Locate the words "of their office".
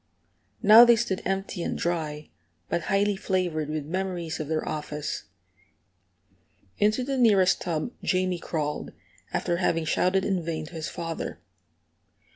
4.39-5.25